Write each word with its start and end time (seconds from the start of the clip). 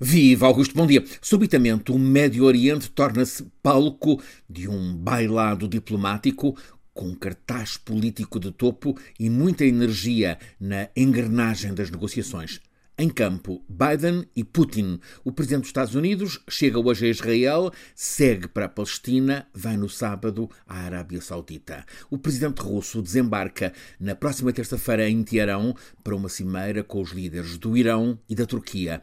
Viva 0.00 0.46
Augusto, 0.46 0.76
bom 0.76 0.86
dia. 0.86 1.04
Subitamente, 1.20 1.90
o 1.90 1.98
Médio 1.98 2.44
Oriente 2.44 2.88
torna-se 2.88 3.44
palco 3.60 4.22
de 4.48 4.68
um 4.68 4.94
bailado 4.94 5.66
diplomático 5.66 6.56
com 6.94 7.16
cartaz 7.16 7.76
político 7.76 8.38
de 8.38 8.52
topo 8.52 8.96
e 9.18 9.28
muita 9.28 9.64
energia 9.64 10.38
na 10.60 10.88
engrenagem 10.96 11.74
das 11.74 11.90
negociações. 11.90 12.60
Em 12.96 13.08
campo, 13.08 13.64
Biden 13.68 14.24
e 14.36 14.44
Putin. 14.44 15.00
O 15.24 15.32
presidente 15.32 15.62
dos 15.62 15.68
Estados 15.70 15.94
Unidos 15.96 16.40
chega 16.48 16.78
hoje 16.78 17.06
a 17.06 17.10
Israel, 17.10 17.72
segue 17.92 18.46
para 18.46 18.66
a 18.66 18.68
Palestina, 18.68 19.48
vai 19.52 19.76
no 19.76 19.88
sábado 19.88 20.48
à 20.64 20.78
Arábia 20.78 21.20
Saudita. 21.20 21.84
O 22.08 22.18
presidente 22.18 22.60
russo 22.60 23.02
desembarca 23.02 23.72
na 23.98 24.14
próxima 24.14 24.52
terça-feira 24.52 25.08
em 25.08 25.24
Teherão 25.24 25.74
para 26.04 26.14
uma 26.14 26.28
cimeira 26.28 26.84
com 26.84 27.02
os 27.02 27.10
líderes 27.10 27.58
do 27.58 27.76
Irão 27.76 28.16
e 28.28 28.34
da 28.36 28.46
Turquia. 28.46 29.02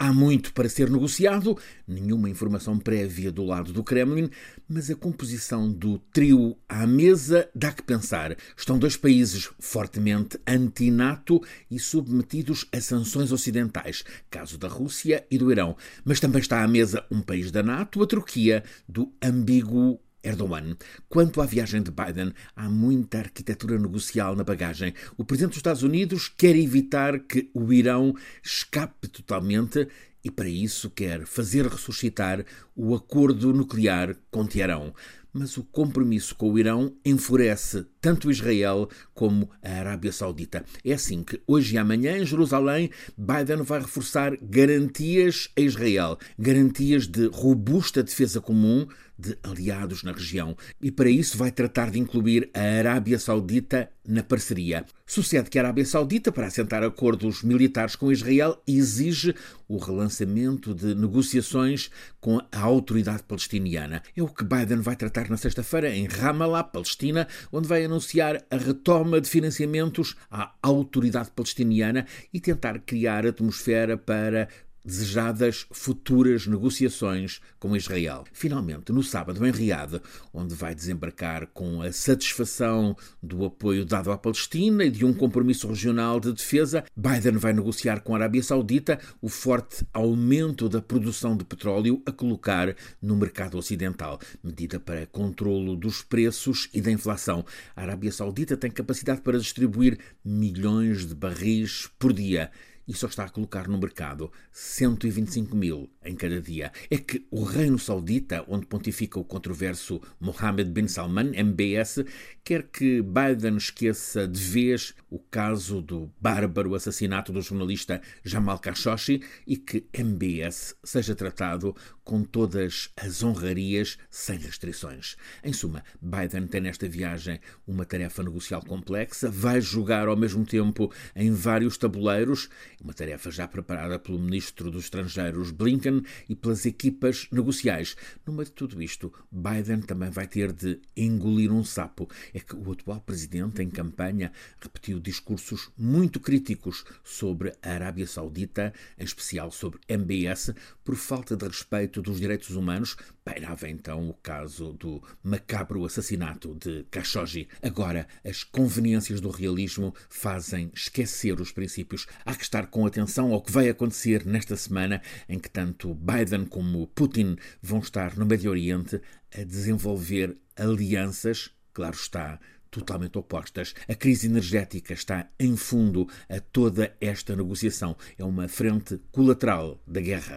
Há 0.00 0.12
muito 0.12 0.52
para 0.52 0.68
ser 0.68 0.88
negociado, 0.88 1.58
nenhuma 1.84 2.30
informação 2.30 2.78
prévia 2.78 3.32
do 3.32 3.42
lado 3.42 3.72
do 3.72 3.82
Kremlin, 3.82 4.30
mas 4.68 4.88
a 4.88 4.94
composição 4.94 5.68
do 5.68 5.98
trio 5.98 6.56
à 6.68 6.86
mesa 6.86 7.50
dá 7.52 7.72
que 7.72 7.82
pensar. 7.82 8.36
Estão 8.56 8.78
dois 8.78 8.96
países 8.96 9.50
fortemente 9.58 10.38
anti-NATO 10.46 11.42
e 11.68 11.80
submetidos 11.80 12.64
a 12.72 12.80
sanções 12.80 13.32
ocidentais, 13.32 14.04
caso 14.30 14.56
da 14.56 14.68
Rússia 14.68 15.26
e 15.28 15.36
do 15.36 15.50
Irão. 15.50 15.76
Mas 16.04 16.20
também 16.20 16.40
está 16.40 16.62
à 16.62 16.68
mesa 16.68 17.04
um 17.10 17.20
país 17.20 17.50
da 17.50 17.64
NATO, 17.64 18.00
a 18.00 18.06
Turquia, 18.06 18.62
do 18.88 19.12
ambíguo 19.20 20.00
Erdogan. 20.22 20.76
Quanto 21.08 21.40
à 21.40 21.46
viagem 21.46 21.82
de 21.82 21.90
Biden, 21.90 22.32
há 22.54 22.68
muita 22.68 23.18
arquitetura 23.18 23.78
negocial 23.78 24.34
na 24.34 24.44
bagagem. 24.44 24.94
O 25.16 25.24
presidente 25.24 25.50
dos 25.50 25.58
Estados 25.58 25.82
Unidos 25.82 26.28
quer 26.28 26.56
evitar 26.56 27.20
que 27.20 27.50
o 27.54 27.72
Irão 27.72 28.14
escape 28.42 29.08
totalmente 29.08 29.88
e, 30.22 30.30
para 30.30 30.48
isso, 30.48 30.90
quer 30.90 31.26
fazer 31.26 31.66
ressuscitar 31.66 32.44
o 32.74 32.94
acordo 32.94 33.52
nuclear 33.52 34.16
com 34.30 34.46
Teherão 34.46 34.92
mas 35.32 35.56
o 35.56 35.64
compromisso 35.64 36.34
com 36.34 36.50
o 36.50 36.58
Irão 36.58 36.96
enfurece 37.04 37.86
tanto 38.00 38.30
Israel 38.30 38.88
como 39.14 39.50
a 39.62 39.70
Arábia 39.70 40.12
Saudita. 40.12 40.64
É 40.84 40.92
assim 40.92 41.22
que 41.22 41.40
hoje 41.46 41.74
e 41.74 41.78
amanhã 41.78 42.18
em 42.18 42.26
Jerusalém 42.26 42.90
Biden 43.16 43.62
vai 43.62 43.80
reforçar 43.80 44.36
garantias 44.40 45.48
a 45.56 45.60
Israel, 45.60 46.18
garantias 46.38 47.06
de 47.06 47.26
robusta 47.26 48.02
defesa 48.02 48.40
comum 48.40 48.86
de 49.18 49.36
aliados 49.42 50.04
na 50.04 50.12
região 50.12 50.56
e 50.80 50.92
para 50.92 51.10
isso 51.10 51.36
vai 51.36 51.50
tratar 51.50 51.90
de 51.90 51.98
incluir 51.98 52.48
a 52.54 52.60
Arábia 52.60 53.18
Saudita 53.18 53.90
na 54.06 54.22
parceria. 54.22 54.86
Sucede 55.04 55.50
que 55.50 55.58
a 55.58 55.62
Arábia 55.62 55.84
Saudita, 55.84 56.30
para 56.30 56.46
assentar 56.46 56.82
acordos 56.82 57.42
militares 57.42 57.96
com 57.96 58.12
Israel, 58.12 58.62
exige 58.66 59.34
o 59.66 59.76
relançamento 59.76 60.72
de 60.72 60.94
negociações 60.94 61.90
com 62.20 62.38
a 62.38 62.60
autoridade 62.60 63.22
palestiniana. 63.22 64.02
É 64.16 64.22
o 64.22 64.28
que 64.28 64.44
Biden 64.44 64.80
vai 64.80 64.96
tratar 64.96 65.28
na 65.28 65.36
sexta-feira 65.36 65.94
em 65.94 66.06
Ramallah, 66.06 66.64
Palestina, 66.64 67.26
onde 67.52 67.68
vai 67.68 67.84
anunciar 67.88 68.44
a 68.50 68.56
retoma 68.56 69.20
de 69.20 69.28
financiamentos 69.28 70.16
à 70.30 70.54
autoridade 70.62 71.30
palestiniana 71.30 72.06
e 72.32 72.40
tentar 72.40 72.78
criar 72.80 73.26
atmosfera 73.26 73.96
para 73.96 74.48
desejadas 74.84 75.66
futuras 75.70 76.46
negociações 76.46 77.40
com 77.58 77.76
Israel. 77.76 78.24
Finalmente, 78.32 78.92
no 78.92 79.02
sábado, 79.02 79.46
em 79.46 79.50
Riad, 79.50 80.00
onde 80.32 80.54
vai 80.54 80.74
desembarcar 80.74 81.46
com 81.48 81.82
a 81.82 81.92
satisfação 81.92 82.96
do 83.22 83.44
apoio 83.44 83.84
dado 83.84 84.10
à 84.10 84.18
Palestina 84.18 84.84
e 84.84 84.90
de 84.90 85.04
um 85.04 85.12
compromisso 85.12 85.68
regional 85.68 86.20
de 86.20 86.32
defesa, 86.32 86.84
Biden 86.96 87.36
vai 87.36 87.52
negociar 87.52 88.00
com 88.00 88.14
a 88.14 88.18
Arábia 88.18 88.42
Saudita 88.42 88.98
o 89.20 89.28
forte 89.28 89.86
aumento 89.92 90.68
da 90.68 90.80
produção 90.80 91.36
de 91.36 91.44
petróleo 91.44 92.02
a 92.06 92.12
colocar 92.12 92.74
no 93.00 93.16
mercado 93.16 93.58
ocidental, 93.58 94.18
medida 94.42 94.80
para 94.80 95.06
controlo 95.06 95.76
dos 95.76 96.02
preços 96.02 96.68
e 96.72 96.80
da 96.80 96.90
inflação. 96.90 97.44
A 97.76 97.82
Arábia 97.82 98.12
Saudita 98.12 98.56
tem 98.56 98.70
capacidade 98.70 99.20
para 99.20 99.38
distribuir 99.38 99.98
milhões 100.24 101.06
de 101.06 101.14
barris 101.14 101.88
por 101.98 102.12
dia 102.12 102.50
e 102.88 102.94
só 102.94 103.06
está 103.06 103.24
a 103.24 103.28
colocar 103.28 103.68
no 103.68 103.78
mercado 103.78 104.32
125 104.50 105.54
mil 105.54 105.90
em 106.02 106.16
cada 106.16 106.40
dia. 106.40 106.72
É 106.90 106.96
que 106.96 107.26
o 107.30 107.44
Reino 107.44 107.78
Saudita, 107.78 108.44
onde 108.48 108.66
pontifica 108.66 109.20
o 109.20 109.24
controverso 109.24 110.00
Mohammed 110.18 110.70
bin 110.70 110.88
Salman, 110.88 111.32
MBS, 111.34 112.04
quer 112.42 112.62
que 112.62 113.02
Biden 113.02 113.58
esqueça 113.58 114.26
de 114.26 114.40
vez 114.40 114.94
o 115.10 115.18
caso 115.18 115.82
do 115.82 116.10
bárbaro 116.18 116.74
assassinato 116.74 117.30
do 117.30 117.42
jornalista 117.42 118.00
Jamal 118.24 118.58
Khashoggi 118.58 119.22
e 119.46 119.58
que 119.58 119.86
MBS 119.92 120.74
seja 120.82 121.14
tratado 121.14 121.76
com 122.02 122.22
todas 122.24 122.88
as 122.96 123.22
honrarias 123.22 123.98
sem 124.10 124.38
restrições. 124.38 125.14
Em 125.44 125.52
suma, 125.52 125.84
Biden 126.00 126.46
tem 126.46 126.62
nesta 126.62 126.88
viagem 126.88 127.38
uma 127.66 127.84
tarefa 127.84 128.22
negocial 128.22 128.64
complexa, 128.64 129.30
vai 129.30 129.60
jogar 129.60 130.08
ao 130.08 130.16
mesmo 130.16 130.46
tempo 130.46 130.90
em 131.14 131.30
vários 131.30 131.76
tabuleiros 131.76 132.48
uma 132.82 132.94
tarefa 132.94 133.30
já 133.30 133.46
preparada 133.46 133.98
pelo 133.98 134.18
ministro 134.18 134.70
dos 134.70 134.84
Estrangeiros 134.84 135.50
Blinken 135.50 136.02
e 136.28 136.36
pelas 136.36 136.64
equipas 136.64 137.26
negociais. 137.30 137.96
No 138.26 138.32
meio 138.32 138.46
de 138.46 138.52
tudo 138.52 138.82
isto, 138.82 139.12
Biden 139.30 139.80
também 139.80 140.10
vai 140.10 140.26
ter 140.26 140.52
de 140.52 140.80
engolir 140.96 141.52
um 141.52 141.64
sapo. 141.64 142.08
É 142.32 142.40
que 142.40 142.54
o 142.54 142.72
atual 142.72 143.00
presidente, 143.00 143.62
em 143.62 143.70
campanha, 143.70 144.32
repetiu 144.60 145.00
discursos 145.00 145.70
muito 145.76 146.20
críticos 146.20 146.84
sobre 147.02 147.52
a 147.62 147.70
Arábia 147.70 148.06
Saudita, 148.06 148.72
em 148.98 149.04
especial 149.04 149.50
sobre 149.50 149.80
MBS, 149.88 150.54
por 150.84 150.96
falta 150.96 151.36
de 151.36 151.46
respeito 151.46 152.00
dos 152.00 152.20
direitos 152.20 152.50
humanos. 152.50 152.96
Pairava 153.24 153.68
então 153.68 154.08
o 154.08 154.14
caso 154.14 154.72
do 154.72 155.02
macabro 155.22 155.84
assassinato 155.84 156.54
de 156.54 156.84
Khashoggi. 156.90 157.48
Agora, 157.62 158.06
as 158.24 158.42
conveniências 158.42 159.20
do 159.20 159.30
realismo 159.30 159.94
fazem 160.08 160.70
esquecer 160.74 161.40
os 161.40 161.52
princípios. 161.52 162.06
Há 162.24 162.34
que 162.34 162.42
estar 162.42 162.67
com 162.68 162.86
atenção 162.86 163.32
ao 163.32 163.42
que 163.42 163.52
vai 163.52 163.68
acontecer 163.68 164.24
nesta 164.24 164.56
semana 164.56 165.02
em 165.28 165.38
que 165.38 165.50
tanto 165.50 165.94
Biden 165.94 166.44
como 166.46 166.86
Putin 166.88 167.36
vão 167.62 167.80
estar 167.80 168.16
no 168.16 168.26
Médio 168.26 168.50
Oriente 168.50 169.00
a 169.36 169.42
desenvolver 169.42 170.36
alianças, 170.56 171.50
claro 171.72 171.94
está, 171.94 172.38
totalmente 172.70 173.18
opostas. 173.18 173.74
A 173.88 173.94
crise 173.94 174.26
energética 174.26 174.92
está 174.92 175.28
em 175.38 175.56
fundo 175.56 176.08
a 176.28 176.40
toda 176.40 176.94
esta 177.00 177.34
negociação. 177.34 177.96
É 178.18 178.24
uma 178.24 178.48
frente 178.48 179.00
colateral 179.10 179.80
da 179.86 180.00
guerra. 180.00 180.36